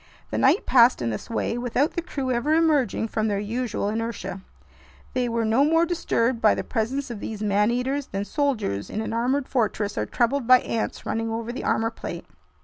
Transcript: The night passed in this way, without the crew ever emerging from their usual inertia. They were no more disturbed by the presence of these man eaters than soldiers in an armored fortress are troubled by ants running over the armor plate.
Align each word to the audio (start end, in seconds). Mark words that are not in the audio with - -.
The 0.31 0.39
night 0.39 0.65
passed 0.65 0.99
in 1.03 1.11
this 1.11 1.29
way, 1.29 1.59
without 1.59 1.91
the 1.91 2.01
crew 2.01 2.31
ever 2.31 2.55
emerging 2.55 3.07
from 3.09 3.27
their 3.27 3.37
usual 3.37 3.87
inertia. 3.87 4.41
They 5.13 5.29
were 5.29 5.45
no 5.45 5.63
more 5.63 5.85
disturbed 5.85 6.41
by 6.41 6.55
the 6.55 6.63
presence 6.63 7.11
of 7.11 7.19
these 7.19 7.43
man 7.43 7.69
eaters 7.69 8.07
than 8.07 8.25
soldiers 8.25 8.89
in 8.89 8.99
an 9.01 9.13
armored 9.13 9.47
fortress 9.47 9.99
are 9.99 10.07
troubled 10.07 10.47
by 10.47 10.61
ants 10.61 11.05
running 11.05 11.29
over 11.29 11.51
the 11.53 11.63
armor 11.65 11.91
plate. 11.91 12.25